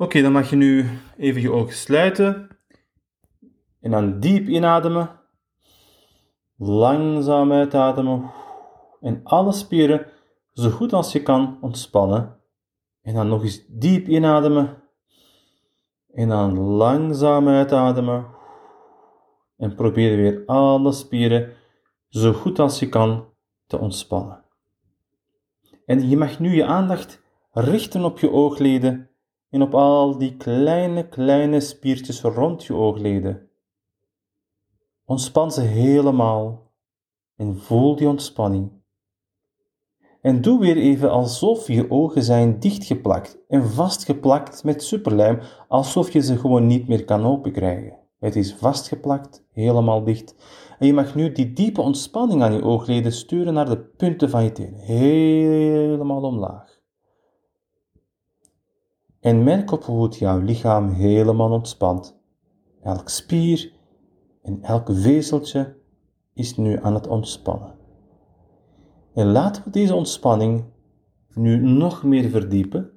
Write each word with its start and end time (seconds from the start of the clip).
Oké, 0.00 0.22
dan 0.22 0.32
mag 0.32 0.50
je 0.50 0.56
nu 0.56 0.88
even 1.16 1.40
je 1.40 1.52
ogen 1.52 1.74
sluiten. 1.74 2.48
En 3.80 3.90
dan 3.90 4.20
diep 4.20 4.48
inademen. 4.48 5.10
Langzaam 6.56 7.52
uitademen. 7.52 8.30
En 9.00 9.20
alle 9.24 9.52
spieren 9.52 10.06
zo 10.52 10.70
goed 10.70 10.92
als 10.92 11.12
je 11.12 11.22
kan 11.22 11.58
ontspannen. 11.60 12.40
En 13.02 13.14
dan 13.14 13.28
nog 13.28 13.42
eens 13.42 13.64
diep 13.68 14.08
inademen. 14.08 14.82
En 16.12 16.28
dan 16.28 16.58
langzaam 16.58 17.48
uitademen. 17.48 18.26
En 19.56 19.74
probeer 19.74 20.16
weer 20.16 20.42
alle 20.46 20.92
spieren 20.92 21.52
zo 22.08 22.32
goed 22.32 22.58
als 22.58 22.78
je 22.78 22.88
kan 22.88 23.28
te 23.66 23.78
ontspannen. 23.78 24.44
En 25.86 26.08
je 26.08 26.16
mag 26.16 26.38
nu 26.38 26.54
je 26.54 26.64
aandacht 26.64 27.22
richten 27.52 28.04
op 28.04 28.18
je 28.18 28.30
oogleden 28.30 29.09
en 29.50 29.62
op 29.62 29.74
al 29.74 30.18
die 30.18 30.36
kleine, 30.36 31.08
kleine 31.08 31.60
spiertjes 31.60 32.20
rond 32.20 32.64
je 32.64 32.74
oogleden. 32.74 33.48
Ontspan 35.04 35.52
ze 35.52 35.60
helemaal 35.60 36.72
en 37.36 37.56
voel 37.56 37.96
die 37.96 38.08
ontspanning. 38.08 38.70
En 40.20 40.40
doe 40.40 40.60
weer 40.60 40.76
even 40.76 41.10
alsof 41.10 41.66
je 41.66 41.90
ogen 41.90 42.22
zijn 42.22 42.60
dichtgeplakt 42.60 43.38
en 43.48 43.66
vastgeplakt 43.66 44.64
met 44.64 44.82
superlijm, 44.82 45.40
alsof 45.68 46.10
je 46.10 46.20
ze 46.20 46.38
gewoon 46.38 46.66
niet 46.66 46.88
meer 46.88 47.04
kan 47.04 47.24
openkrijgen. 47.24 47.98
Het 48.18 48.36
is 48.36 48.54
vastgeplakt, 48.54 49.44
helemaal 49.52 50.04
dicht. 50.04 50.34
En 50.78 50.86
je 50.86 50.92
mag 50.92 51.14
nu 51.14 51.32
die 51.32 51.52
diepe 51.52 51.80
ontspanning 51.80 52.42
aan 52.42 52.52
je 52.52 52.62
oogleden 52.62 53.12
sturen 53.12 53.54
naar 53.54 53.68
de 53.68 53.78
punten 53.78 54.30
van 54.30 54.44
je 54.44 54.52
tenen, 54.52 54.80
helemaal 54.80 56.22
omlaag. 56.22 56.69
En 59.20 59.44
merk 59.44 59.72
op 59.72 59.84
hoe 59.84 60.02
het 60.02 60.18
jouw 60.18 60.38
lichaam 60.38 60.88
helemaal 60.88 61.50
ontspant. 61.50 62.18
Elk 62.82 63.08
spier 63.08 63.72
en 64.42 64.62
elk 64.62 64.88
vezeltje 64.92 65.76
is 66.34 66.56
nu 66.56 66.78
aan 66.82 66.94
het 66.94 67.06
ontspannen. 67.06 67.74
En 69.14 69.26
laten 69.26 69.64
we 69.64 69.70
deze 69.70 69.94
ontspanning 69.94 70.64
nu 71.34 71.56
nog 71.56 72.02
meer 72.02 72.30
verdiepen. 72.30 72.90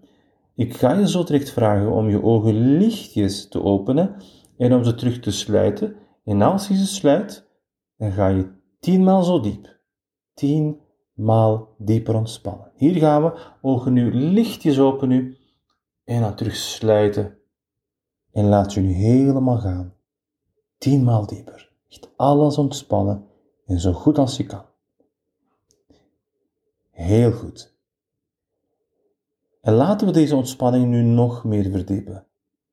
Ik 0.55 0.73
ga 0.73 0.93
je 0.93 1.07
zo 1.07 1.23
direct 1.23 1.51
vragen 1.51 1.91
om 1.91 2.09
je 2.09 2.23
ogen 2.23 2.77
lichtjes 2.77 3.47
te 3.47 3.63
openen 3.63 4.15
en 4.57 4.73
om 4.73 4.83
ze 4.83 4.95
terug 4.95 5.19
te 5.19 5.31
sluiten. 5.31 5.95
En 6.23 6.41
als 6.41 6.67
je 6.67 6.75
ze 6.75 6.87
sluit, 6.87 7.49
dan 7.97 8.11
ga 8.11 8.27
je 8.27 8.51
tienmaal 8.79 9.23
zo 9.23 9.39
diep. 9.39 9.79
Tienmaal 10.33 11.75
dieper 11.77 12.15
ontspannen. 12.15 12.71
Hier 12.75 12.95
gaan 12.95 13.23
we. 13.23 13.39
Ogen 13.61 13.93
nu 13.93 14.13
lichtjes 14.13 14.79
open 14.79 15.07
nu. 15.07 15.37
En 16.03 16.21
dan 16.21 16.35
terug 16.35 16.55
sluiten. 16.55 17.37
En 18.31 18.45
laat 18.45 18.73
je 18.73 18.81
nu 18.81 18.91
helemaal 18.91 19.57
gaan. 19.57 19.93
Tienmaal 20.77 21.25
dieper. 21.25 21.71
Echt 21.89 22.09
alles 22.15 22.57
ontspannen. 22.57 23.25
En 23.65 23.79
zo 23.79 23.93
goed 23.93 24.17
als 24.17 24.37
je 24.37 24.45
kan. 24.45 24.65
Heel 26.91 27.31
goed. 27.31 27.73
En 29.61 29.73
laten 29.73 30.07
we 30.07 30.13
deze 30.13 30.35
ontspanning 30.35 30.85
nu 30.85 31.01
nog 31.01 31.43
meer 31.43 31.71
verdiepen. 31.71 32.25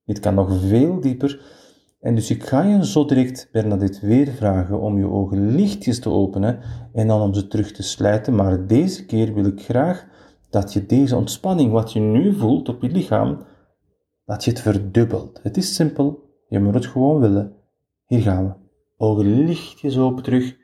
Dit 0.04 0.20
kan 0.20 0.34
nog 0.34 0.60
veel 0.60 1.00
dieper. 1.00 1.58
En 2.00 2.14
dus 2.14 2.30
ik 2.30 2.44
ga 2.44 2.62
je 2.62 2.86
zo 2.86 3.04
direct, 3.04 3.48
Bernadette, 3.52 4.06
weer 4.06 4.28
vragen 4.28 4.80
om 4.80 4.98
je 4.98 5.06
ogen 5.06 5.54
lichtjes 5.54 6.00
te 6.00 6.10
openen 6.10 6.60
en 6.92 7.06
dan 7.06 7.20
om 7.20 7.34
ze 7.34 7.48
terug 7.48 7.72
te 7.72 7.82
sluiten. 7.82 8.34
Maar 8.34 8.66
deze 8.66 9.06
keer 9.06 9.34
wil 9.34 9.44
ik 9.44 9.62
graag 9.62 10.06
dat 10.50 10.72
je 10.72 10.86
deze 10.86 11.16
ontspanning, 11.16 11.72
wat 11.72 11.92
je 11.92 12.00
nu 12.00 12.34
voelt 12.34 12.68
op 12.68 12.82
je 12.82 12.88
lichaam, 12.88 13.44
dat 14.24 14.44
je 14.44 14.50
het 14.50 14.60
verdubbelt. 14.60 15.40
Het 15.42 15.56
is 15.56 15.74
simpel, 15.74 16.30
je 16.48 16.60
moet 16.60 16.74
het 16.74 16.86
gewoon 16.86 17.20
willen. 17.20 17.56
Hier 18.06 18.20
gaan 18.20 18.46
we. 18.46 18.54
Ogen 18.96 19.44
lichtjes 19.44 19.98
open 19.98 20.22
terug, 20.22 20.56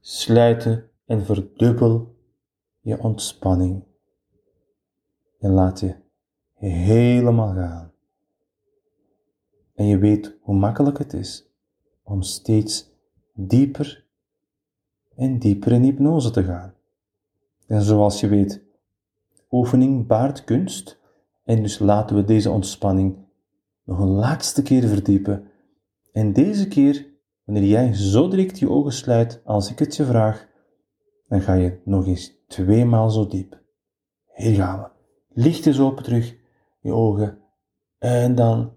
sluiten 0.00 0.90
en 1.06 1.24
verdubbel 1.24 2.14
je 2.80 2.98
ontspanning. 2.98 3.84
En 5.38 5.50
laat 5.50 5.80
je 5.80 5.94
helemaal 6.54 7.54
gaan. 7.54 7.92
En 9.74 9.86
je 9.86 9.98
weet 9.98 10.36
hoe 10.40 10.56
makkelijk 10.56 10.98
het 10.98 11.12
is 11.12 11.50
om 12.02 12.22
steeds 12.22 12.90
dieper 13.34 14.04
en 15.16 15.38
dieper 15.38 15.72
in 15.72 15.82
hypnose 15.82 16.30
te 16.30 16.44
gaan. 16.44 16.74
En 17.66 17.82
zoals 17.82 18.20
je 18.20 18.28
weet, 18.28 18.65
oefening 19.50 20.06
baart 20.06 20.44
kunst. 20.44 21.00
En 21.44 21.62
dus 21.62 21.78
laten 21.78 22.16
we 22.16 22.24
deze 22.24 22.50
ontspanning 22.50 23.16
nog 23.84 23.98
een 23.98 24.08
laatste 24.08 24.62
keer 24.62 24.88
verdiepen. 24.88 25.50
En 26.12 26.32
deze 26.32 26.68
keer, 26.68 27.06
wanneer 27.44 27.64
jij 27.64 27.94
zo 27.94 28.28
direct 28.28 28.58
je 28.58 28.70
ogen 28.70 28.92
sluit 28.92 29.40
als 29.44 29.70
ik 29.70 29.78
het 29.78 29.96
je 29.96 30.04
vraag, 30.04 30.46
dan 31.28 31.40
ga 31.40 31.54
je 31.54 31.80
nog 31.84 32.06
eens 32.06 32.32
tweemaal 32.46 33.10
zo 33.10 33.26
diep. 33.26 33.60
Hier 34.34 34.54
gaan 34.54 34.78
we. 34.78 34.88
Licht 35.42 35.66
eens 35.66 35.80
open 35.80 36.04
terug, 36.04 36.36
je 36.80 36.92
ogen. 36.92 37.38
En 37.98 38.34
dan 38.34 38.74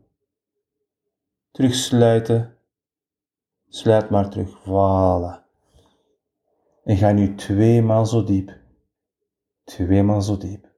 terug 1.51 1.73
sluiten. 1.73 2.53
Sluit 3.67 4.09
maar 4.09 4.29
terug. 4.29 4.59
Voilà. 4.59 5.47
En 6.83 6.97
ga 6.97 7.11
nu 7.11 7.35
tweemaal 7.35 8.05
zo 8.05 8.23
diep. 8.23 8.58
Tweemaal 9.69 10.21
zo 10.21 10.37
diep. 10.37 10.71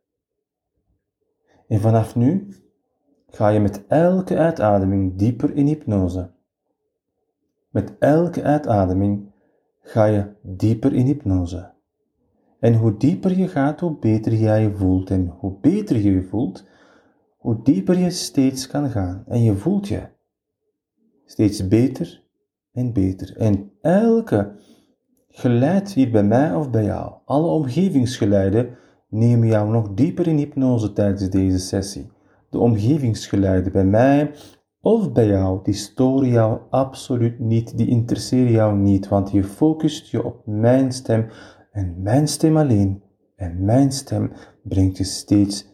En 1.67 1.79
vanaf 1.79 2.15
nu 2.15 2.55
ga 3.27 3.47
je 3.47 3.59
met 3.59 3.87
elke 3.87 4.37
uitademing 4.37 5.17
dieper 5.17 5.55
in 5.55 5.65
hypnose. 5.65 6.31
Met 7.69 7.97
elke 7.99 8.43
uitademing 8.43 9.31
ga 9.79 10.05
je 10.05 10.33
dieper 10.41 10.93
in 10.93 11.05
hypnose. 11.05 11.73
En 12.59 12.75
hoe 12.75 12.97
dieper 12.97 13.37
je 13.37 13.47
gaat, 13.47 13.79
hoe 13.79 13.99
beter 13.99 14.33
jij 14.33 14.61
je 14.61 14.75
voelt. 14.75 15.09
En 15.09 15.27
hoe 15.27 15.59
beter 15.61 15.95
je 15.97 16.11
je 16.11 16.23
voelt, 16.23 16.65
hoe 17.37 17.63
dieper 17.63 17.97
je 17.97 18.09
steeds 18.09 18.67
kan 18.67 18.89
gaan. 18.89 19.23
En 19.27 19.43
je 19.43 19.55
voelt 19.55 19.87
je 19.87 20.07
steeds 21.25 21.67
beter 21.67 22.23
en 22.71 22.93
beter. 22.93 23.37
En 23.37 23.71
elke 23.81 24.55
geluid 25.31 25.93
hier 25.93 26.11
bij 26.11 26.23
mij 26.23 26.55
of 26.55 26.69
bij 26.69 26.83
jou, 26.83 27.13
alle 27.25 27.47
omgevingsgeluiden, 27.47 28.77
nemen 29.09 29.47
jou 29.47 29.71
nog 29.71 29.93
dieper 29.93 30.27
in 30.27 30.37
hypnose 30.37 30.93
tijdens 30.93 31.29
deze 31.29 31.59
sessie. 31.59 32.11
De 32.49 32.59
omgevingsgeluiden 32.59 33.71
bij 33.71 33.85
mij 33.85 34.31
of 34.81 35.11
bij 35.11 35.27
jou, 35.27 35.59
die 35.63 35.73
storen 35.73 36.29
jou 36.29 36.59
absoluut 36.69 37.39
niet, 37.39 37.77
die 37.77 37.87
interesseren 37.87 38.51
jou 38.51 38.77
niet, 38.77 39.07
want 39.07 39.31
je 39.31 39.43
focust 39.43 40.07
je 40.07 40.23
op 40.23 40.41
mijn 40.45 40.91
stem 40.91 41.27
en 41.71 42.01
mijn 42.01 42.27
stem 42.27 42.57
alleen. 42.57 43.03
En 43.35 43.65
mijn 43.65 43.91
stem 43.91 44.31
brengt 44.63 44.97
je 44.97 45.03
steeds 45.03 45.67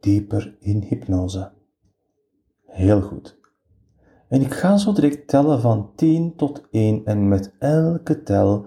dieper 0.00 0.56
in 0.60 0.82
hypnose. 0.82 1.52
Heel 2.66 3.00
goed. 3.00 3.38
En 4.28 4.40
ik 4.40 4.52
ga 4.52 4.76
zo 4.76 4.92
direct 4.92 5.28
tellen 5.28 5.60
van 5.60 5.90
10 5.94 6.36
tot 6.36 6.66
1 6.70 7.04
en 7.04 7.28
met 7.28 7.54
elke 7.58 8.22
tel 8.22 8.66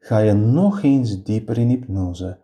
ga 0.00 0.18
je 0.18 0.32
nog 0.32 0.82
eens 0.82 1.22
dieper 1.22 1.58
in 1.58 1.68
hypnose. 1.68 2.38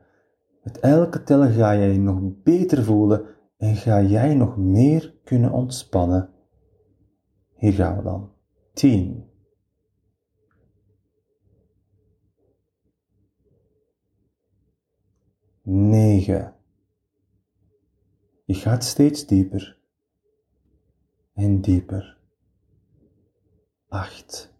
Met 0.62 0.78
elke 0.78 1.22
tel 1.22 1.40
ga 1.40 1.76
jij 1.76 1.92
je 1.92 1.98
nog 1.98 2.20
beter 2.42 2.84
voelen 2.84 3.26
en 3.56 3.76
ga 3.76 4.02
jij 4.02 4.34
nog 4.34 4.56
meer 4.56 5.14
kunnen 5.24 5.52
ontspannen. 5.52 6.30
Hier 7.54 7.72
gaan 7.72 7.96
we 7.96 8.02
dan. 8.02 8.30
10. 8.72 9.24
9. 15.62 16.54
Je 18.44 18.54
gaat 18.54 18.84
steeds 18.84 19.26
dieper 19.26 19.78
en 21.32 21.60
dieper. 21.60 22.18
8. 23.88 24.55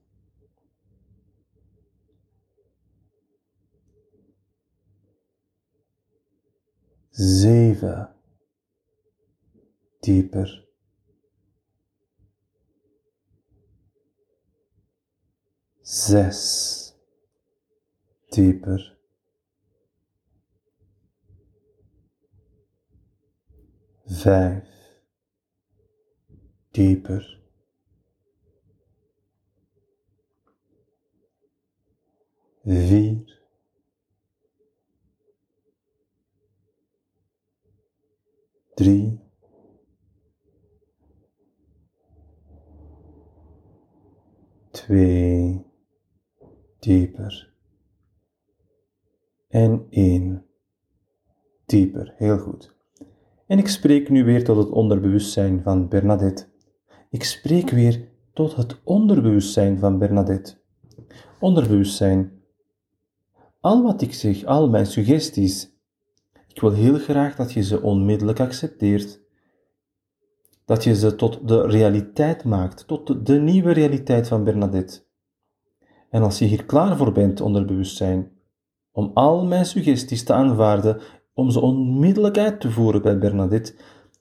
7. 7.18 8.08
Dieper. 10.02 10.64
6. 15.82 16.94
Dieper. 18.32 18.96
vijf, 24.06 24.64
dieper. 26.70 27.34
Vier, 32.64 33.36
drie, 38.76 39.20
twee, 44.70 45.64
dieper 46.78 47.52
en 49.49 49.87
één, 49.90 50.44
dieper. 51.67 52.14
Heel 52.17 52.38
goed. 52.38 52.75
En 53.46 53.58
ik 53.58 53.69
spreek 53.69 54.11
nu 54.11 54.25
weer 54.25 54.44
tot 54.44 54.56
het 54.56 54.70
onderbewustzijn 54.70 55.62
van 55.62 55.88
Bernadette. 55.88 56.46
Ik 57.11 57.25
spreek 57.25 57.70
weer 57.70 58.08
tot 58.32 58.56
het 58.56 58.81
onderbewustzijn 58.84 59.78
van 59.78 59.99
Bernadette. 59.99 60.55
Onderbewustzijn. 61.40 62.32
Al 63.61 63.82
wat 63.82 64.02
ik 64.02 64.14
zeg, 64.14 64.44
al 64.44 64.69
mijn 64.69 64.87
suggesties, 64.87 65.75
ik 66.56 66.62
wil 66.62 66.73
heel 66.73 66.99
graag 66.99 67.37
dat 67.37 67.53
je 67.53 67.62
ze 67.62 67.82
onmiddellijk 67.82 68.41
accepteert. 68.41 69.20
Dat 70.64 70.85
je 70.85 70.94
ze 70.94 71.14
tot 71.14 71.49
de 71.49 71.67
realiteit 71.67 72.44
maakt, 72.44 72.87
tot 72.87 73.26
de 73.26 73.38
nieuwe 73.38 73.73
realiteit 73.73 74.29
van 74.29 74.44
Bernadette. 74.44 75.03
En 76.11 76.23
als 76.23 76.38
je 76.38 76.44
hier 76.44 76.64
klaar 76.64 76.97
voor 76.97 77.12
bent, 77.12 77.41
onderbewustzijn, 77.41 78.31
om 78.93 79.11
al 79.14 79.47
mijn 79.47 79.64
suggesties 79.64 80.25
te 80.25 80.32
aanvaarden, 80.32 81.00
om 81.35 81.50
ze 81.50 81.61
onmiddellijk 81.61 82.38
uit 82.38 82.61
te 82.61 82.70
voeren 82.70 83.02
bij 83.02 83.19
Bernadette, 83.19 83.75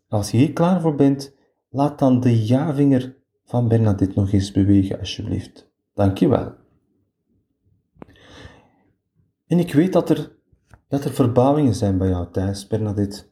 als 0.08 0.32
je 0.32 0.38
hier 0.38 0.54
klaar 0.54 0.82
voor 0.82 0.96
bent, 0.96 1.36
laat 1.70 2.00
dan 2.00 2.20
de 2.20 2.46
ja-vinger 2.46 3.18
van 3.46 3.68
Bernadette 3.68 4.20
nog 4.20 4.32
eens 4.32 4.52
bewegen, 4.52 5.00
alsjeblieft. 5.00 5.72
Dank 5.94 6.18
je 6.18 6.28
wel. 6.28 6.54
En 9.48 9.60
ik 9.60 9.74
weet 9.74 9.94
dat 9.94 10.10
er, 10.10 10.36
dat 10.96 11.06
er 11.06 11.14
verbouwingen 11.14 11.76
zijn 11.76 11.98
bij 11.98 12.10
jou 12.10 12.28
thuis, 12.32 12.68
Bernadette. 12.68 13.24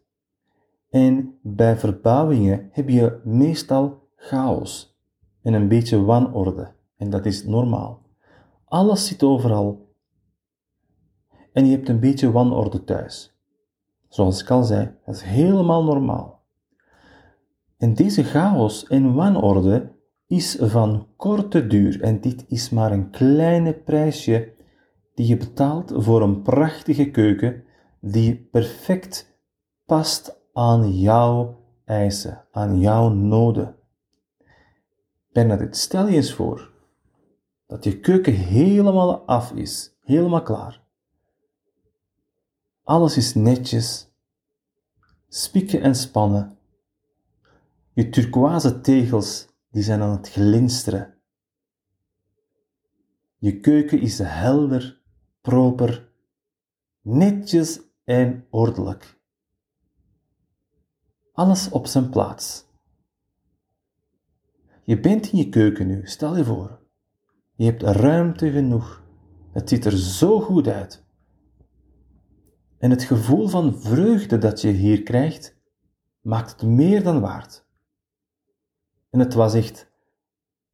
En 0.90 1.40
bij 1.42 1.78
verbouwingen 1.78 2.70
heb 2.72 2.90
je 2.90 3.20
meestal 3.24 4.08
chaos 4.16 4.98
en 5.42 5.54
een 5.54 5.68
beetje 5.68 6.04
wanorde. 6.04 6.72
En 6.98 7.10
dat 7.10 7.26
is 7.26 7.46
normaal. 7.46 8.02
Alles 8.66 9.08
zit 9.08 9.24
overal. 9.24 9.96
En 11.54 11.66
je 11.66 11.72
hebt 11.72 11.90
een 11.90 12.00
beetje 12.00 12.32
wanorde 12.32 12.84
thuis. 12.84 13.38
Zoals 14.08 14.42
ik 14.42 14.50
al 14.50 14.64
zei, 14.64 14.96
dat 15.06 15.16
is 15.16 15.22
helemaal 15.22 15.84
normaal. 15.84 16.42
En 17.78 17.94
deze 17.94 18.24
chaos 18.24 18.88
en 18.88 19.14
wanorde 19.14 19.92
is 20.28 20.58
van 20.60 21.08
korte 21.16 21.68
duur 21.68 22.02
en 22.02 22.22
dit 22.22 22.46
is 22.48 22.70
maar 22.70 22.92
een 22.92 23.10
kleine 23.10 23.74
prijsje 23.74 24.54
die 25.14 25.28
je 25.28 25.38
betaalt 25.38 25.92
voor 25.96 26.22
een 26.22 26.42
prachtige 26.42 27.12
keuken 27.12 27.64
die 28.00 28.36
perfect 28.36 29.38
past 29.86 30.40
aan 30.54 30.92
jouw 30.92 31.64
eisen, 31.86 32.46
aan 32.52 32.80
jouw 32.80 33.10
noden. 33.10 33.76
Bernadette, 35.32 35.80
stel 35.80 36.08
je 36.08 36.16
eens 36.16 36.34
voor 36.34 36.72
dat 37.68 37.84
je 37.84 38.00
keuken 38.00 38.34
helemaal 38.34 39.26
af 39.26 39.52
is, 39.52 39.98
helemaal 40.02 40.44
klaar. 40.44 40.82
Alles 42.84 43.18
is 43.18 43.34
netjes, 43.34 44.12
spikken 45.28 45.82
en 45.82 45.96
spannen. 45.96 46.58
Je 47.94 48.10
turquoise 48.10 48.82
tegels 48.82 49.48
die 49.72 49.84
zijn 49.84 50.02
aan 50.02 50.18
het 50.18 50.30
glinsteren. 50.30 51.14
Je 53.38 53.60
keuken 53.60 54.00
is 54.00 54.20
helder, 54.20 55.02
proper, 55.44 56.10
netjes 57.02 57.82
en 58.04 58.46
ordelijk. 58.50 59.20
Alles 61.34 61.70
op 61.70 61.88
zijn 61.88 62.10
plaats. 62.10 62.66
Je 64.84 65.00
bent 65.00 65.32
in 65.32 65.38
je 65.38 65.50
keuken 65.50 65.88
nu, 65.88 66.08
stel 66.08 66.38
je 66.38 66.46
voor. 66.46 66.80
Je 67.56 67.66
hebt 67.66 67.82
ruimte 67.82 68.52
genoeg. 68.52 69.04
Het 69.52 69.70
ziet 69.70 69.86
er 69.86 69.98
zo 69.98 70.40
goed 70.40 70.68
uit. 70.68 71.04
En 72.78 72.90
het 72.90 73.04
gevoel 73.04 73.48
van 73.48 73.82
vreugde 73.82 74.38
dat 74.38 74.62
je 74.62 74.70
hier 74.70 75.04
krijgt, 75.04 75.58
maakt 76.22 76.52
het 76.52 76.70
meer 76.70 77.04
dan 77.04 77.22
waard. 77.22 77.66
En 79.10 79.20
het 79.20 79.34
was 79.34 79.54
echt 79.54 79.92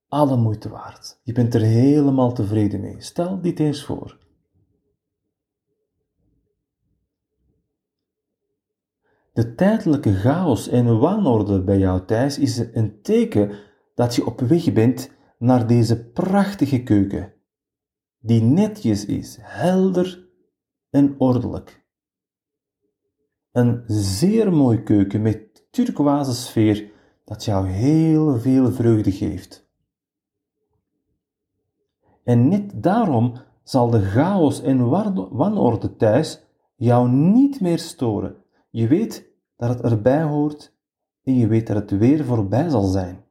alle 0.07 0.37
moeite 0.37 0.69
waard. 0.69 1.19
Je 1.23 1.33
bent 1.33 1.53
er 1.53 1.61
helemaal 1.61 2.33
tevreden 2.33 2.79
mee. 2.79 3.01
Stel 3.01 3.41
dit 3.41 3.59
eens 3.59 3.85
voor. 3.85 4.27
De 9.39 9.55
tijdelijke 9.55 10.13
chaos 10.13 10.67
en 10.67 10.99
wanorde 10.99 11.63
bij 11.63 11.77
jou 11.77 12.05
thuis 12.05 12.39
is 12.39 12.57
een 12.57 13.01
teken 13.01 13.51
dat 13.95 14.15
je 14.15 14.25
op 14.25 14.39
weg 14.39 14.73
bent 14.73 15.11
naar 15.37 15.67
deze 15.67 16.05
prachtige 16.05 16.83
keuken, 16.83 17.33
die 18.19 18.41
netjes 18.41 19.05
is, 19.05 19.37
helder 19.41 20.29
en 20.89 21.15
ordelijk. 21.17 21.85
Een 23.51 23.83
zeer 23.87 24.53
mooie 24.53 24.83
keuken 24.83 25.21
met 25.21 25.67
turquoise 25.71 26.33
sfeer 26.33 26.91
dat 27.25 27.45
jou 27.45 27.67
heel 27.67 28.39
veel 28.39 28.71
vreugde 28.71 29.11
geeft. 29.11 29.69
En 32.23 32.47
net 32.47 32.83
daarom 32.83 33.33
zal 33.63 33.89
de 33.89 34.01
chaos 34.01 34.61
en 34.61 34.89
wanorde 35.29 35.95
thuis 35.95 36.43
jou 36.75 37.09
niet 37.09 37.61
meer 37.61 37.79
storen. 37.79 38.35
Je 38.69 38.87
weet 38.87 39.28
dat 39.59 39.69
het 39.69 39.91
erbij 39.91 40.23
hoort 40.23 40.73
en 41.23 41.35
je 41.35 41.47
weet 41.47 41.67
dat 41.67 41.75
het 41.75 41.91
weer 41.91 42.25
voorbij 42.25 42.69
zal 42.69 42.83
zijn. 42.83 43.23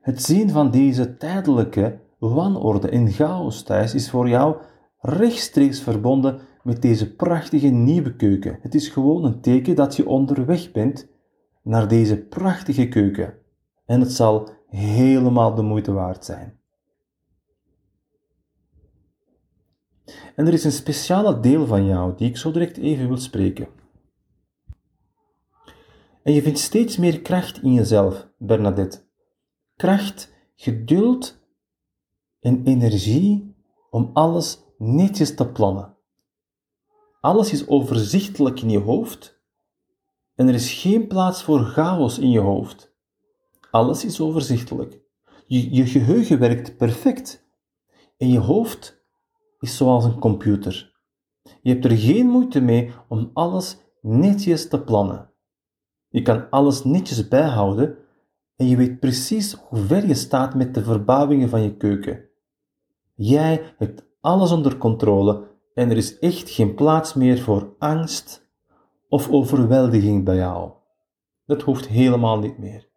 Het 0.00 0.22
zien 0.22 0.50
van 0.50 0.70
deze 0.70 1.16
tijdelijke 1.16 1.98
wanorde 2.18 2.88
en 2.88 3.10
chaos 3.10 3.62
thuis 3.62 3.94
is 3.94 4.10
voor 4.10 4.28
jou 4.28 4.56
rechtstreeks 4.98 5.80
verbonden 5.80 6.40
met 6.62 6.82
deze 6.82 7.14
prachtige 7.14 7.66
nieuwe 7.66 8.16
keuken. 8.16 8.58
Het 8.62 8.74
is 8.74 8.88
gewoon 8.88 9.24
een 9.24 9.40
teken 9.40 9.74
dat 9.74 9.96
je 9.96 10.06
onderweg 10.06 10.72
bent 10.72 11.08
naar 11.62 11.88
deze 11.88 12.16
prachtige 12.16 12.88
keuken 12.88 13.34
en 13.86 14.00
het 14.00 14.12
zal 14.12 14.48
helemaal 14.66 15.54
de 15.54 15.62
moeite 15.62 15.92
waard 15.92 16.24
zijn. 16.24 16.58
En 20.36 20.46
er 20.46 20.52
is 20.52 20.64
een 20.64 20.72
speciale 20.72 21.40
deel 21.40 21.66
van 21.66 21.86
jou 21.86 22.16
die 22.16 22.28
ik 22.28 22.36
zo 22.36 22.50
direct 22.50 22.76
even 22.76 23.08
wil 23.08 23.16
spreken. 23.16 23.79
En 26.30 26.36
je 26.36 26.42
vindt 26.42 26.58
steeds 26.58 26.96
meer 26.96 27.20
kracht 27.20 27.62
in 27.62 27.72
jezelf, 27.72 28.28
Bernadette. 28.38 28.98
Kracht, 29.76 30.32
geduld 30.56 31.38
en 32.40 32.64
energie 32.64 33.54
om 33.90 34.10
alles 34.12 34.58
netjes 34.78 35.34
te 35.34 35.48
plannen. 35.48 35.96
Alles 37.20 37.52
is 37.52 37.68
overzichtelijk 37.68 38.60
in 38.60 38.70
je 38.70 38.78
hoofd 38.78 39.40
en 40.34 40.48
er 40.48 40.54
is 40.54 40.72
geen 40.72 41.06
plaats 41.06 41.42
voor 41.42 41.60
chaos 41.60 42.18
in 42.18 42.30
je 42.30 42.40
hoofd. 42.40 42.94
Alles 43.70 44.04
is 44.04 44.20
overzichtelijk. 44.20 45.00
Je, 45.46 45.74
je 45.74 45.86
geheugen 45.86 46.38
werkt 46.38 46.76
perfect 46.76 47.46
en 48.16 48.28
je 48.28 48.38
hoofd 48.38 49.04
is 49.58 49.76
zoals 49.76 50.04
een 50.04 50.18
computer. 50.18 50.96
Je 51.62 51.72
hebt 51.72 51.84
er 51.84 51.96
geen 51.96 52.26
moeite 52.26 52.60
mee 52.60 52.92
om 53.08 53.30
alles 53.32 53.76
netjes 54.00 54.68
te 54.68 54.80
plannen. 54.82 55.29
Je 56.10 56.22
kan 56.22 56.50
alles 56.50 56.84
netjes 56.84 57.28
bijhouden 57.28 57.96
en 58.56 58.66
je 58.66 58.76
weet 58.76 59.00
precies 59.00 59.52
hoe 59.52 59.78
ver 59.78 60.06
je 60.06 60.14
staat 60.14 60.54
met 60.54 60.74
de 60.74 60.82
verbouwingen 60.82 61.48
van 61.48 61.62
je 61.62 61.76
keuken. 61.76 62.24
Jij 63.14 63.74
hebt 63.76 64.04
alles 64.20 64.50
onder 64.50 64.76
controle 64.76 65.48
en 65.74 65.90
er 65.90 65.96
is 65.96 66.18
echt 66.18 66.50
geen 66.50 66.74
plaats 66.74 67.14
meer 67.14 67.38
voor 67.38 67.74
angst 67.78 68.48
of 69.08 69.30
overweldiging 69.30 70.24
bij 70.24 70.36
jou. 70.36 70.72
Dat 71.46 71.62
hoeft 71.62 71.86
helemaal 71.86 72.38
niet 72.38 72.58
meer. 72.58 72.88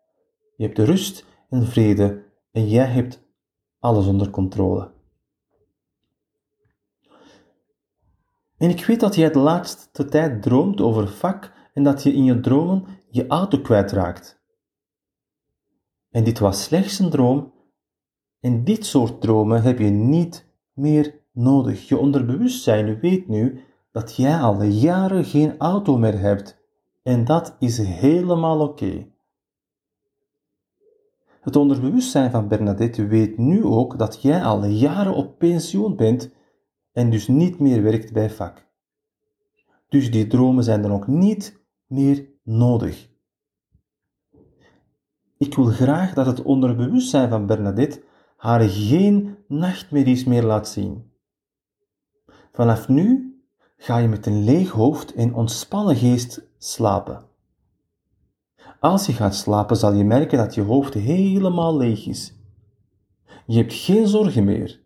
Je 0.55 0.65
hebt 0.65 0.79
rust 0.79 1.25
en 1.49 1.65
vrede 1.65 2.23
en 2.51 2.67
jij 2.67 2.85
hebt 2.85 3.23
alles 3.79 4.07
onder 4.07 4.29
controle. 4.29 4.91
En 8.57 8.69
ik 8.69 8.85
weet 8.85 8.99
dat 8.99 9.15
jij 9.15 9.31
de 9.31 9.39
laatste 9.39 10.05
tijd 10.05 10.41
droomt 10.41 10.81
over 10.81 11.07
vak 11.07 11.51
en 11.73 11.83
dat 11.83 12.03
je 12.03 12.13
in 12.13 12.23
je 12.23 12.39
dromen 12.39 12.85
je 13.13 13.27
auto 13.27 13.59
kwijtraakt. 13.59 14.41
En 16.09 16.23
dit 16.23 16.39
was 16.39 16.63
slechts 16.63 16.99
een 16.99 17.09
droom. 17.09 17.53
En 18.39 18.63
dit 18.63 18.85
soort 18.85 19.21
dromen 19.21 19.61
heb 19.61 19.79
je 19.79 19.89
niet 19.89 20.47
meer 20.73 21.19
nodig. 21.31 21.87
Je 21.87 21.97
onderbewustzijn 21.97 22.99
weet 22.99 23.27
nu 23.27 23.63
dat 23.91 24.15
jij 24.15 24.37
al 24.39 24.63
jaren 24.63 25.25
geen 25.25 25.57
auto 25.57 25.97
meer 25.97 26.19
hebt. 26.19 26.61
En 27.03 27.25
dat 27.25 27.55
is 27.59 27.77
helemaal 27.77 28.59
oké. 28.59 29.07
Het 31.41 31.55
onderbewustzijn 31.55 32.31
van 32.31 32.47
Bernadette 32.47 33.07
weet 33.07 33.37
nu 33.37 33.63
ook 33.63 33.97
dat 33.97 34.21
jij 34.21 34.43
al 34.43 34.65
jaren 34.65 35.13
op 35.13 35.37
pensioen 35.37 35.95
bent 35.95 36.33
en 36.91 37.09
dus 37.09 37.27
niet 37.27 37.59
meer 37.59 37.83
werkt 37.83 38.13
bij 38.13 38.29
vak. 38.29 38.67
Dus 39.89 40.11
die 40.11 40.27
dromen 40.27 40.63
zijn 40.63 40.81
dan 40.81 40.91
ook 40.91 41.07
niet 41.07 41.61
meer 41.87 42.31
nodig. 42.43 43.09
Ik 45.37 45.55
wil 45.55 45.65
graag 45.65 46.13
dat 46.13 46.25
het 46.25 46.41
onderbewustzijn 46.41 47.29
van 47.29 47.45
Bernadette 47.45 48.03
haar 48.37 48.61
geen 48.61 49.37
nachtmerries 49.47 50.23
meer 50.23 50.43
laat 50.43 50.67
zien. 50.67 51.11
Vanaf 52.51 52.87
nu 52.87 53.37
ga 53.77 53.97
je 53.97 54.07
met 54.07 54.25
een 54.25 54.43
leeg 54.43 54.69
hoofd 54.69 55.13
en 55.13 55.33
ontspannen 55.33 55.95
geest 55.95 56.47
slapen. 56.57 57.25
Als 58.79 59.05
je 59.05 59.13
gaat 59.13 59.35
slapen, 59.35 59.77
zal 59.77 59.93
je 59.93 60.03
merken 60.03 60.37
dat 60.37 60.55
je 60.55 60.61
hoofd 60.61 60.93
helemaal 60.93 61.77
leeg 61.77 62.07
is. 62.07 62.33
Je 63.45 63.57
hebt 63.57 63.73
geen 63.73 64.07
zorgen 64.07 64.43
meer. 64.43 64.81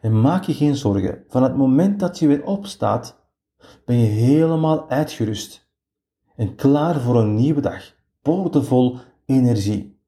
En 0.00 0.20
maak 0.20 0.44
je 0.44 0.54
geen 0.54 0.76
zorgen. 0.76 1.24
Van 1.28 1.42
het 1.42 1.56
moment 1.56 2.00
dat 2.00 2.18
je 2.18 2.26
weer 2.26 2.44
opstaat, 2.44 3.25
ben 3.84 3.96
je 3.96 4.06
helemaal 4.06 4.88
uitgerust 4.88 5.68
en 6.36 6.54
klaar 6.54 7.00
voor 7.00 7.16
een 7.16 7.34
nieuwe 7.34 7.60
dag, 7.60 7.94
boordevol 8.22 8.98
energie. 9.24 10.00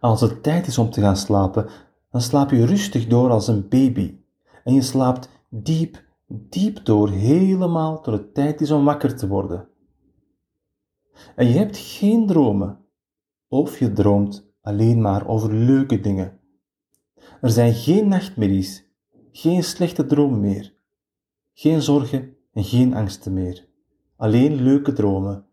Als 0.00 0.20
het 0.20 0.42
tijd 0.42 0.66
is 0.66 0.78
om 0.78 0.90
te 0.90 1.00
gaan 1.00 1.16
slapen, 1.16 1.68
dan 2.10 2.20
slaap 2.20 2.50
je 2.50 2.66
rustig 2.66 3.06
door 3.06 3.30
als 3.30 3.48
een 3.48 3.68
baby 3.68 4.18
en 4.64 4.74
je 4.74 4.82
slaapt 4.82 5.28
diep, 5.48 6.04
diep 6.26 6.84
door, 6.84 7.10
helemaal 7.10 8.00
tot 8.00 8.14
het 8.14 8.34
tijd 8.34 8.60
is 8.60 8.70
om 8.70 8.84
wakker 8.84 9.16
te 9.16 9.28
worden. 9.28 9.68
En 11.36 11.46
je 11.46 11.58
hebt 11.58 11.76
geen 11.76 12.26
dromen, 12.26 12.78
of 13.48 13.78
je 13.78 13.92
droomt 13.92 14.52
alleen 14.60 15.00
maar 15.00 15.26
over 15.26 15.54
leuke 15.54 16.00
dingen. 16.00 16.40
Er 17.40 17.50
zijn 17.50 17.72
geen 17.72 18.08
nachtmerries, 18.08 18.84
geen 19.32 19.64
slechte 19.64 20.06
dromen 20.06 20.40
meer, 20.40 20.74
geen 21.60 21.82
zorgen 21.82 22.36
en 22.52 22.64
geen 22.64 22.94
angsten 22.94 23.32
meer. 23.32 23.66
Alleen 24.16 24.62
leuke 24.62 24.92
dromen. 24.92 25.46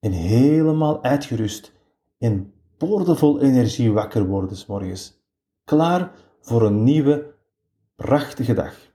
En 0.00 0.12
helemaal 0.12 1.02
uitgerust 1.02 1.72
en 2.18 2.52
boordevol 2.78 3.40
energie 3.40 3.92
wakker 3.92 4.26
worden 4.26 4.56
s 4.56 4.66
morgens. 4.66 5.22
Klaar 5.64 6.12
voor 6.40 6.62
een 6.62 6.84
nieuwe, 6.84 7.34
prachtige 7.96 8.54
dag. 8.54 8.92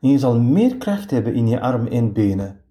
En 0.00 0.08
je 0.08 0.18
zal 0.18 0.40
meer 0.40 0.76
kracht 0.76 1.10
hebben 1.10 1.34
in 1.34 1.48
je 1.48 1.60
armen 1.60 1.90
en 1.90 2.12
benen. 2.12 2.64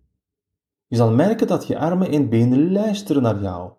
Je 0.87 0.95
zal 0.95 1.11
merken 1.11 1.47
dat 1.47 1.67
je 1.67 1.77
armen 1.77 2.11
en 2.11 2.29
benen 2.29 2.71
luisteren 2.71 3.21
naar 3.21 3.41
jou. 3.41 3.71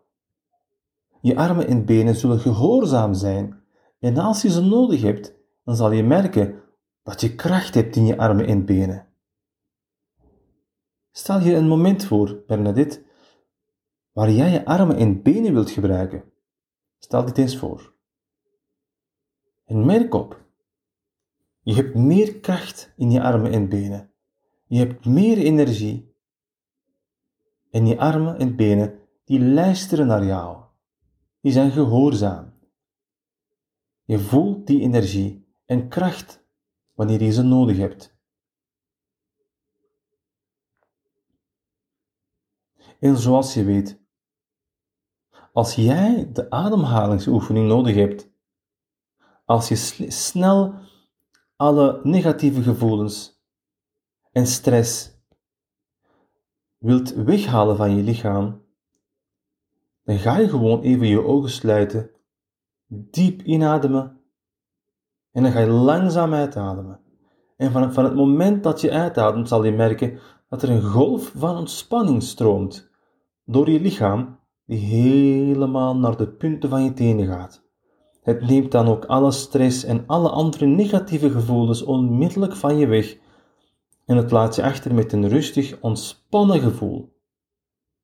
Je 1.20 1.36
armen 1.36 1.66
en 1.66 1.84
benen 1.84 2.14
zullen 2.14 2.40
gehoorzaam 2.40 3.14
zijn. 3.14 3.62
En 3.98 4.18
als 4.18 4.42
je 4.42 4.50
ze 4.50 4.62
nodig 4.62 5.02
hebt, 5.02 5.34
dan 5.64 5.76
zal 5.76 5.90
je 5.90 6.02
merken 6.02 6.66
dat 7.08 7.20
je 7.20 7.34
kracht 7.34 7.74
hebt 7.74 7.96
in 7.96 8.06
je 8.06 8.18
armen 8.18 8.46
en 8.46 8.64
benen. 8.64 9.06
Stel 11.10 11.40
je 11.40 11.54
een 11.54 11.68
moment 11.68 12.04
voor, 12.04 12.42
Bernadette, 12.46 13.02
waar 14.12 14.30
jij 14.30 14.50
je 14.50 14.64
armen 14.64 14.96
en 14.96 15.22
benen 15.22 15.52
wilt 15.52 15.70
gebruiken. 15.70 16.24
Stel 16.98 17.24
dit 17.24 17.38
eens 17.38 17.56
voor. 17.56 17.94
En 19.64 19.84
merk 19.84 20.14
op, 20.14 20.44
je 21.60 21.74
hebt 21.74 21.94
meer 21.94 22.40
kracht 22.40 22.92
in 22.96 23.10
je 23.10 23.22
armen 23.22 23.52
en 23.52 23.68
benen. 23.68 24.10
Je 24.66 24.78
hebt 24.78 25.04
meer 25.04 25.38
energie. 25.38 26.14
En 27.70 27.86
je 27.86 27.98
armen 27.98 28.38
en 28.38 28.56
benen, 28.56 28.98
die 29.24 29.40
luisteren 29.40 30.06
naar 30.06 30.24
jou. 30.24 30.62
Die 31.40 31.52
zijn 31.52 31.70
gehoorzaam. 31.70 32.52
Je 34.04 34.18
voelt 34.18 34.66
die 34.66 34.80
energie 34.80 35.46
en 35.66 35.88
kracht 35.88 36.46
wanneer 36.98 37.22
je 37.22 37.32
ze 37.32 37.42
nodig 37.42 37.76
hebt. 37.76 38.16
En 43.00 43.16
zoals 43.16 43.54
je 43.54 43.64
weet, 43.64 44.00
als 45.52 45.74
jij 45.74 46.32
de 46.32 46.50
ademhalingsoefening 46.50 47.68
nodig 47.68 47.94
hebt, 47.94 48.30
als 49.44 49.68
je 49.68 49.76
snel 50.10 50.74
alle 51.56 52.00
negatieve 52.02 52.62
gevoelens 52.62 53.42
en 54.32 54.46
stress 54.46 55.10
wilt 56.78 57.14
weghalen 57.14 57.76
van 57.76 57.96
je 57.96 58.02
lichaam, 58.02 58.64
dan 60.02 60.18
ga 60.18 60.38
je 60.38 60.48
gewoon 60.48 60.80
even 60.80 61.06
je 61.06 61.24
ogen 61.24 61.50
sluiten, 61.50 62.10
diep 62.86 63.42
inademen 63.42 64.17
en 65.38 65.44
dan 65.44 65.52
ga 65.52 65.60
je 65.60 65.66
langzaam 65.66 66.34
uitademen. 66.34 67.00
En 67.56 67.72
van, 67.72 67.92
van 67.92 68.04
het 68.04 68.14
moment 68.14 68.62
dat 68.62 68.80
je 68.80 68.90
uitademt, 68.90 69.48
zal 69.48 69.64
je 69.64 69.72
merken 69.72 70.18
dat 70.48 70.62
er 70.62 70.70
een 70.70 70.82
golf 70.82 71.32
van 71.36 71.56
ontspanning 71.56 72.22
stroomt 72.22 72.90
door 73.44 73.70
je 73.70 73.80
lichaam, 73.80 74.38
die 74.66 74.78
helemaal 74.78 75.96
naar 75.96 76.16
de 76.16 76.28
punten 76.28 76.68
van 76.68 76.84
je 76.84 76.92
tenen 76.92 77.26
gaat. 77.26 77.62
Het 78.22 78.40
neemt 78.40 78.72
dan 78.72 78.86
ook 78.86 79.04
alle 79.04 79.30
stress 79.30 79.84
en 79.84 80.04
alle 80.06 80.28
andere 80.28 80.66
negatieve 80.66 81.30
gevoelens 81.30 81.82
onmiddellijk 81.82 82.56
van 82.56 82.76
je 82.76 82.86
weg 82.86 83.16
en 84.06 84.16
het 84.16 84.30
laat 84.30 84.54
je 84.54 84.62
achter 84.62 84.94
met 84.94 85.12
een 85.12 85.28
rustig, 85.28 85.80
ontspannen 85.80 86.60
gevoel. 86.60 87.16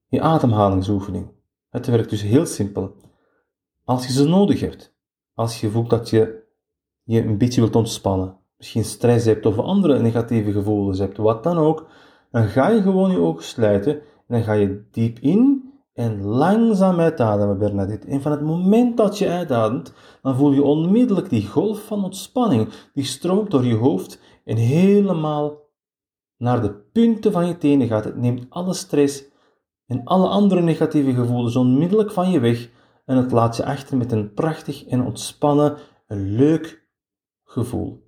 Je 0.06 0.20
ademhalingsoefening. 0.20 1.30
Het 1.68 1.86
werkt 1.86 2.10
dus 2.10 2.22
heel 2.22 2.46
simpel. 2.46 2.94
Als 3.84 4.06
je 4.06 4.12
ze 4.12 4.28
nodig 4.28 4.60
hebt, 4.60 4.94
als 5.32 5.60
je 5.60 5.70
voelt 5.70 5.90
dat 5.90 6.10
je 6.10 6.42
je 7.04 7.22
een 7.22 7.38
beetje 7.38 7.60
wilt 7.60 7.76
ontspannen, 7.76 8.36
misschien 8.56 8.84
stress 8.84 9.24
hebt 9.26 9.46
of 9.46 9.58
andere 9.58 9.98
negatieve 9.98 10.52
gevoelens 10.52 10.98
hebt, 10.98 11.16
wat 11.16 11.42
dan 11.42 11.56
ook, 11.58 11.86
dan 12.30 12.44
ga 12.44 12.68
je 12.68 12.82
gewoon 12.82 13.10
je 13.10 13.18
ogen 13.18 13.44
sluiten 13.44 13.92
en 13.92 14.00
dan 14.26 14.42
ga 14.42 14.52
je 14.52 14.84
diep 14.90 15.18
in 15.18 15.72
en 15.94 16.24
langzaam 16.24 17.00
uitademen, 17.00 17.58
Bernadette. 17.58 18.06
En 18.06 18.22
van 18.22 18.32
het 18.32 18.40
moment 18.40 18.96
dat 18.96 19.18
je 19.18 19.28
uitademt, 19.28 19.94
dan 20.22 20.36
voel 20.36 20.52
je 20.52 20.62
onmiddellijk 20.62 21.28
die 21.28 21.46
golf 21.46 21.86
van 21.86 22.04
ontspanning, 22.04 22.68
die 22.94 23.04
stroomt 23.04 23.50
door 23.50 23.64
je 23.64 23.74
hoofd 23.74 24.20
en 24.44 24.56
helemaal 24.56 25.62
naar 26.36 26.62
de 26.62 26.74
punten 26.74 27.32
van 27.32 27.46
je 27.46 27.58
tenen 27.58 27.86
gaat. 27.86 28.04
Het 28.04 28.16
neemt 28.16 28.46
alle 28.48 28.74
stress 28.74 29.24
en 29.86 30.04
alle 30.04 30.28
andere 30.28 30.60
negatieve 30.60 31.14
gevoelens 31.14 31.56
onmiddellijk 31.56 32.10
van 32.10 32.30
je 32.30 32.40
weg 32.40 32.70
en 33.04 33.16
het 33.16 33.32
laat 33.32 33.56
je 33.56 33.64
achter 33.64 33.96
met 33.96 34.12
een 34.12 34.32
prachtig 34.32 34.84
en 34.86 35.04
ontspannen, 35.04 35.76
een 36.06 36.34
leuk 36.34 36.83
gevoel. 37.54 38.02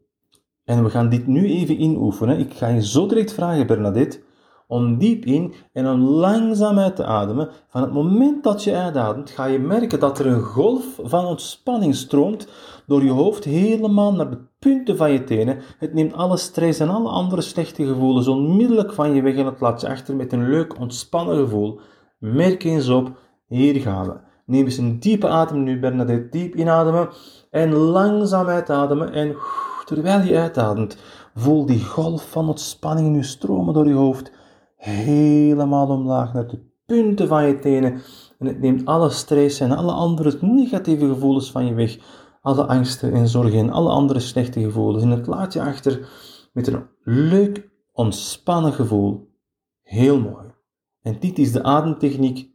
En 0.65 0.85
we 0.85 0.91
gaan 0.91 1.09
dit 1.09 1.27
nu 1.27 1.47
even 1.47 1.81
inoefenen. 1.81 2.39
Ik 2.39 2.55
ga 2.55 2.69
je 2.69 2.87
zo 2.87 3.07
direct 3.07 3.33
vragen, 3.33 3.67
Bernadette, 3.67 4.21
om 4.67 4.99
diep 4.99 5.25
in 5.25 5.55
en 5.73 5.89
om 5.89 6.01
langzaam 6.01 6.79
uit 6.79 6.97
te 6.97 7.05
ademen. 7.05 7.51
Van 7.69 7.83
het 7.83 7.93
moment 7.93 8.45
dat 8.45 8.65
je 8.65 8.75
uitademt, 8.75 9.31
ga 9.31 9.45
je 9.45 9.59
merken 9.59 10.01
dat 10.01 10.19
er 10.19 10.27
een 10.27 10.43
golf 10.43 11.01
van 11.03 11.25
ontspanning 11.25 11.95
stroomt 11.95 12.49
door 12.87 13.03
je 13.03 13.11
hoofd 13.11 13.45
helemaal 13.45 14.13
naar 14.13 14.31
de 14.31 14.39
punten 14.59 14.97
van 14.97 15.13
je 15.13 15.25
tenen. 15.25 15.59
Het 15.79 15.95
neemt 15.95 16.15
alle 16.15 16.37
stress 16.37 16.81
en 16.81 16.89
alle 16.89 17.09
andere 17.09 17.41
slechte 17.41 17.87
gevoelens 17.87 18.29
onmiddellijk 18.29 18.93
van 18.93 19.15
je 19.15 19.23
weg 19.23 19.37
en 19.37 19.47
het 19.47 19.61
laat 19.61 19.81
je 19.81 19.89
achter 19.89 20.17
met 20.17 20.33
een 20.33 20.49
leuk 20.49 20.81
ontspannen 20.81 21.37
gevoel. 21.37 21.81
Merk 22.19 22.65
eens 22.65 22.89
op, 22.89 23.19
hier 23.47 23.81
gaan 23.81 24.07
we. 24.07 24.26
Neem 24.47 24.65
eens 24.65 24.77
een 24.77 24.99
diepe 24.99 25.29
adem 25.29 25.63
nu, 25.63 25.79
Bernadette. 25.81 26.29
Diep 26.39 26.55
inademen 26.55 27.09
en 27.51 27.73
langzaam 27.73 28.47
uitademen. 28.47 29.13
En 29.13 29.37
terwijl 29.85 30.21
je 30.21 30.39
uitademt, 30.39 30.97
voel 31.35 31.67
die 31.67 31.85
golf 31.85 32.31
van 32.31 32.49
ontspanning 32.49 33.09
nu 33.09 33.25
stromen 33.25 33.75
door 33.75 33.87
je 33.87 33.95
hoofd 33.95 34.33
helemaal 34.77 35.89
omlaag 35.89 36.33
naar 36.33 36.47
de 36.47 36.61
punten 36.87 37.29
van 37.29 37.47
je 37.47 37.59
tenen. 37.59 38.03
En 38.39 38.47
het 38.47 38.61
neemt 38.61 38.85
alle 38.85 39.11
stress 39.11 39.61
en 39.61 39.73
alle 39.73 39.93
andere 39.93 40.39
negatieve 40.41 41.07
gevoelens 41.07 41.51
van 41.51 41.67
je 41.67 41.75
weg. 41.75 41.99
Alle 42.41 42.67
angsten 42.67 43.13
en 43.13 43.29
zorgen 43.29 43.59
en 43.59 43.71
alle 43.71 43.91
andere 43.91 44.21
slechte 44.21 44.61
gevoelens. 44.61 45.03
En 45.03 45.11
het 45.11 45.27
laat 45.27 45.53
je 45.53 45.63
achter 45.63 46.09
met 46.53 46.67
een 46.67 46.87
leuk, 47.03 47.69
ontspannen 47.93 48.73
gevoel. 48.73 49.29
Heel 49.83 50.21
mooi. 50.21 50.47
En 51.03 51.17
dit 51.21 51.39
is 51.39 51.53
de 51.53 51.63
ademtechniek. 51.63 52.51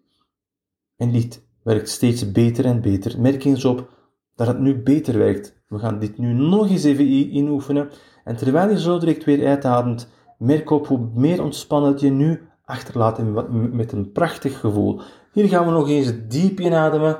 En 0.95 1.11
dit 1.11 1.49
werkt 1.63 1.89
steeds 1.89 2.31
beter 2.31 2.65
en 2.65 2.81
beter. 2.81 3.21
Merk 3.21 3.43
eens 3.43 3.65
op 3.65 3.89
dat 4.35 4.47
het 4.47 4.59
nu 4.59 4.81
beter 4.83 5.17
werkt. 5.17 5.59
We 5.67 5.79
gaan 5.79 5.99
dit 5.99 6.17
nu 6.17 6.33
nog 6.33 6.69
eens 6.69 6.83
even 6.83 7.05
inoefenen. 7.07 7.89
En 8.23 8.35
terwijl 8.35 8.69
je 8.69 8.79
zo 8.79 8.97
direct 8.97 9.23
weer 9.23 9.47
uitademt, 9.47 10.07
merk 10.37 10.69
op 10.69 10.87
hoe 10.87 11.09
meer 11.13 11.43
ontspannen 11.43 11.95
je 11.97 12.09
nu 12.09 12.41
achterlaat 12.65 13.19
met 13.71 13.91
een 13.91 14.11
prachtig 14.11 14.59
gevoel. 14.59 15.01
Hier 15.33 15.47
gaan 15.47 15.65
we 15.65 15.71
nog 15.71 15.89
eens 15.89 16.13
diep 16.27 16.59
inademen 16.59 17.19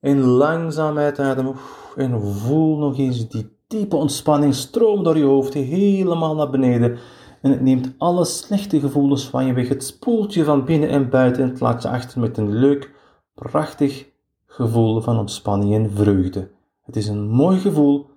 en 0.00 0.20
langzaam 0.20 0.98
uitademen. 0.98 1.54
En 1.96 2.22
voel 2.22 2.78
nog 2.78 2.98
eens 2.98 3.28
die 3.28 3.56
diepe 3.66 3.96
ontspanning 3.96 4.54
stromen 4.54 5.04
door 5.04 5.16
je 5.16 5.24
hoofd 5.24 5.54
helemaal 5.54 6.34
naar 6.34 6.50
beneden. 6.50 6.98
En 7.42 7.50
het 7.50 7.60
neemt 7.60 7.92
alle 7.98 8.24
slechte 8.24 8.80
gevoelens 8.80 9.24
van 9.28 9.46
je 9.46 9.52
weg. 9.52 9.68
Het 9.68 9.84
spoelt 9.84 10.34
je 10.34 10.44
van 10.44 10.64
binnen 10.64 10.88
en 10.88 11.08
buiten 11.10 11.42
en 11.42 11.48
het 11.48 11.60
laat 11.60 11.82
je 11.82 11.88
achter 11.88 12.20
met 12.20 12.36
een 12.36 12.52
leuk, 12.52 12.90
prachtig 13.34 14.12
gevoel 14.46 15.00
van 15.00 15.18
ontspanning 15.18 15.74
en 15.74 15.90
vreugde. 15.90 16.50
Het 16.82 16.96
is 16.96 17.08
een 17.08 17.28
mooi 17.28 17.58
gevoel. 17.58 18.10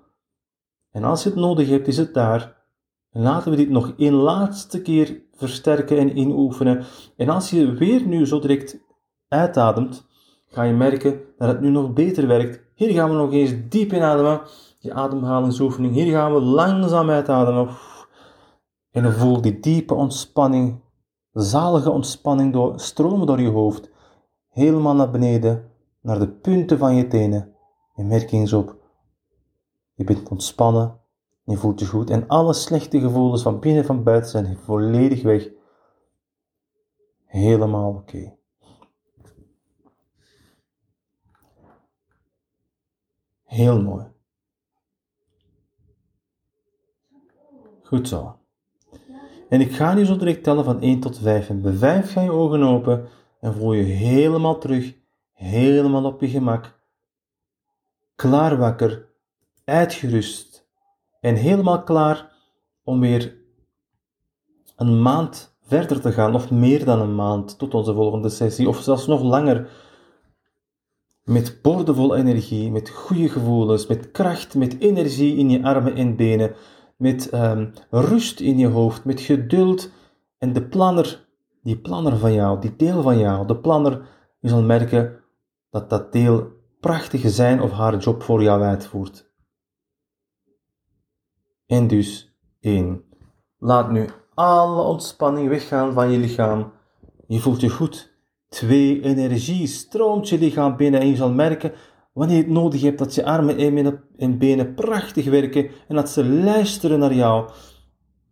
En 0.91 1.03
als 1.03 1.23
je 1.23 1.29
het 1.29 1.39
nodig 1.39 1.69
hebt, 1.69 1.87
is 1.87 1.97
het 1.97 2.13
daar. 2.13 2.55
En 3.11 3.21
laten 3.21 3.51
we 3.51 3.57
dit 3.57 3.69
nog 3.69 3.93
één 3.97 4.13
laatste 4.13 4.81
keer 4.81 5.21
versterken 5.33 5.97
en 5.97 6.17
inoefenen. 6.17 6.85
En 7.15 7.29
als 7.29 7.49
je 7.49 7.73
weer 7.73 8.07
nu 8.07 8.25
zo 8.25 8.39
direct 8.39 8.79
uitademt, 9.27 10.07
ga 10.47 10.63
je 10.63 10.73
merken 10.73 11.21
dat 11.37 11.47
het 11.47 11.61
nu 11.61 11.69
nog 11.69 11.93
beter 11.93 12.27
werkt. 12.27 12.63
Hier 12.73 12.91
gaan 12.91 13.09
we 13.09 13.15
nog 13.15 13.31
eens 13.31 13.53
diep 13.69 13.93
inademen. 13.93 14.41
Die 14.79 14.93
ademhalingsoefening. 14.93 15.93
Hier 15.93 16.11
gaan 16.11 16.33
we 16.33 16.41
langzaam 16.41 17.09
uitademen. 17.09 17.69
En 18.91 19.13
voel 19.13 19.41
die 19.41 19.59
diepe 19.59 19.93
ontspanning, 19.93 20.81
zalige 21.31 21.91
ontspanning 21.91 22.53
door, 22.53 22.79
stromen 22.79 23.27
door 23.27 23.41
je 23.41 23.49
hoofd. 23.49 23.89
Helemaal 24.57 24.95
naar 24.95 25.11
beneden, 25.11 25.71
naar 26.01 26.19
de 26.19 26.27
punten 26.29 26.77
van 26.77 26.95
je 26.95 27.07
tenen. 27.07 27.55
En 27.95 28.07
merk 28.07 28.31
eens 28.31 28.53
op. 28.53 28.75
Je 29.93 30.03
bent 30.03 30.29
ontspannen. 30.29 30.99
Je 31.43 31.57
voelt 31.57 31.79
je 31.79 31.85
goed. 31.85 32.09
En 32.09 32.27
alle 32.27 32.53
slechte 32.53 32.99
gevoelens 32.99 33.41
van 33.41 33.59
binnen 33.59 33.81
en 33.81 33.87
van 33.87 34.03
buiten 34.03 34.29
zijn 34.29 34.57
volledig 34.57 35.23
weg. 35.23 35.49
Helemaal 37.25 37.93
oké. 37.93 38.35
Heel 43.43 43.81
mooi. 43.81 44.05
Goed 47.83 48.07
zo. 48.07 48.37
En 49.49 49.61
ik 49.61 49.71
ga 49.71 49.93
nu 49.93 50.05
zo 50.05 50.17
direct 50.17 50.43
tellen 50.43 50.63
van 50.63 50.81
1 50.81 50.99
tot 50.99 51.17
5. 51.17 51.49
En 51.49 51.61
bij 51.61 51.73
5 51.73 52.11
ga 52.11 52.21
je 52.21 52.31
ogen 52.31 52.63
open 52.63 53.07
en 53.47 53.53
voel 53.53 53.73
je 53.73 53.83
helemaal 53.83 54.57
terug, 54.57 54.93
helemaal 55.33 56.05
op 56.05 56.21
je 56.21 56.27
gemak. 56.27 56.79
Klaar 58.15 58.57
wakker, 58.57 59.07
uitgerust 59.63 60.67
en 61.21 61.35
helemaal 61.35 61.83
klaar 61.83 62.31
om 62.83 62.99
weer 62.99 63.35
een 64.75 65.01
maand 65.01 65.57
verder 65.61 66.01
te 66.01 66.11
gaan, 66.11 66.35
of 66.35 66.51
meer 66.51 66.85
dan 66.85 67.01
een 67.01 67.15
maand, 67.15 67.57
tot 67.57 67.73
onze 67.73 67.93
volgende 67.93 68.29
sessie, 68.29 68.67
of 68.67 68.81
zelfs 68.81 69.07
nog 69.07 69.21
langer 69.21 69.69
met 71.23 71.59
boordevol 71.61 72.15
energie, 72.15 72.71
met 72.71 72.89
goede 72.89 73.29
gevoelens, 73.29 73.87
met 73.87 74.11
kracht, 74.11 74.55
met 74.55 74.79
energie 74.79 75.35
in 75.35 75.49
je 75.49 75.63
armen 75.63 75.95
en 75.95 76.15
benen, 76.15 76.55
met 76.97 77.33
um, 77.33 77.73
rust 77.89 78.39
in 78.39 78.57
je 78.57 78.67
hoofd, 78.67 79.05
met 79.05 79.21
geduld. 79.21 79.89
En 80.37 80.53
de 80.53 80.61
planner, 80.61 81.26
die 81.67 81.77
planner 81.77 82.15
van 82.17 82.33
jou, 82.33 82.59
die 82.63 82.75
deel 82.75 83.01
van 83.03 83.17
jou, 83.19 83.47
de 83.47 83.55
planner, 83.57 84.01
je 84.39 84.49
zal 84.49 84.61
merken 84.63 85.23
dat 85.69 85.89
dat 85.89 86.11
deel 86.11 86.47
prachtige 86.79 87.29
zijn 87.29 87.61
of 87.61 87.71
haar 87.71 87.97
job 87.97 88.23
voor 88.23 88.43
jou 88.43 88.63
uitvoert. 88.63 89.31
En 91.65 91.87
dus, 91.87 92.37
één. 92.59 93.03
Laat 93.57 93.91
nu 93.91 94.09
alle 94.33 94.81
ontspanning 94.81 95.49
weggaan 95.49 95.93
van 95.93 96.11
je 96.11 96.17
lichaam. 96.17 96.71
Je 97.27 97.39
voelt 97.39 97.61
je 97.61 97.69
goed. 97.69 98.15
Twee, 98.49 99.01
energie 99.01 99.67
stroomt 99.67 100.29
je 100.29 100.37
lichaam 100.37 100.77
binnen 100.77 100.99
en 100.99 101.07
je 101.07 101.15
zal 101.15 101.31
merken 101.31 101.73
wanneer 102.13 102.37
je 102.37 102.43
het 102.43 102.51
nodig 102.51 102.81
hebt 102.81 102.99
dat 102.99 103.15
je 103.15 103.25
armen 103.25 103.57
en 104.17 104.37
benen 104.37 104.73
prachtig 104.73 105.25
werken 105.25 105.69
en 105.87 105.95
dat 105.95 106.09
ze 106.09 106.25
luisteren 106.25 106.99
naar 106.99 107.13
jou. 107.13 107.49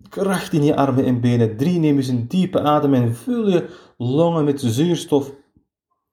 Kracht 0.09 0.53
in 0.53 0.63
je 0.63 0.75
armen 0.75 1.05
en 1.05 1.21
benen. 1.21 1.57
Drie, 1.57 1.79
neem 1.79 1.97
eens 1.97 2.07
een 2.07 2.27
diepe 2.27 2.61
adem 2.61 2.93
en 2.93 3.15
vul 3.15 3.49
je 3.49 3.69
longen 3.97 4.45
met 4.45 4.61
zuurstof. 4.61 5.31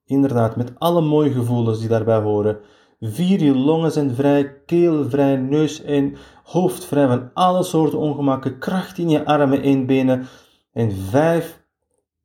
Inderdaad, 0.05 0.55
met 0.55 0.79
alle 0.79 1.01
mooie 1.01 1.31
gevoelens 1.31 1.79
die 1.79 1.87
daarbij 1.87 2.19
horen. 2.19 2.59
Vier, 2.99 3.43
je 3.43 3.55
longen 3.55 3.91
zijn 3.91 4.15
vrij, 4.15 4.61
keel 4.65 5.09
vrij, 5.09 5.35
neus 5.35 5.81
en 5.81 6.15
hoofd 6.43 6.85
vrij 6.85 7.07
van 7.07 7.29
alle 7.33 7.63
soorten 7.63 7.99
ongemakken. 7.99 8.59
Kracht 8.59 8.97
in 8.97 9.09
je 9.09 9.25
armen 9.25 9.61
en 9.61 9.85
benen. 9.85 10.27
En 10.73 10.91
vijf, 10.91 11.63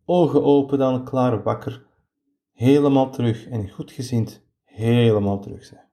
ogen 0.04 0.44
open 0.44 0.78
dan, 0.78 1.04
klaar 1.04 1.43
wakker, 1.43 1.86
helemaal 2.52 3.10
terug 3.10 3.47
en 3.47 3.71
goed 3.71 3.90
gezind, 3.90 4.43
helemaal 4.64 5.40
terug 5.40 5.64
zijn. 5.64 5.86